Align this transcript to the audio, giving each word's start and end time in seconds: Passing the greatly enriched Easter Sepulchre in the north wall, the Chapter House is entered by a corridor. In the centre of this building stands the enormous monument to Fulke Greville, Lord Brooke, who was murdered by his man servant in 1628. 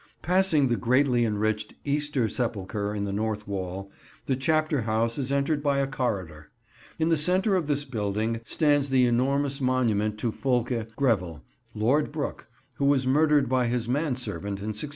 Passing 0.23 0.67
the 0.67 0.77
greatly 0.77 1.25
enriched 1.25 1.75
Easter 1.85 2.27
Sepulchre 2.27 2.95
in 2.95 3.03
the 3.05 3.13
north 3.13 3.47
wall, 3.47 3.91
the 4.25 4.35
Chapter 4.35 4.81
House 4.81 5.19
is 5.19 5.31
entered 5.31 5.61
by 5.61 5.77
a 5.77 5.85
corridor. 5.85 6.49
In 6.97 7.09
the 7.09 7.17
centre 7.17 7.55
of 7.55 7.67
this 7.67 7.85
building 7.85 8.41
stands 8.43 8.89
the 8.89 9.05
enormous 9.05 9.61
monument 9.61 10.17
to 10.17 10.31
Fulke 10.31 10.87
Greville, 10.95 11.43
Lord 11.75 12.11
Brooke, 12.11 12.47
who 12.77 12.85
was 12.85 13.05
murdered 13.05 13.47
by 13.47 13.67
his 13.67 13.87
man 13.87 14.15
servant 14.15 14.57
in 14.57 14.69
1628. 14.73 14.89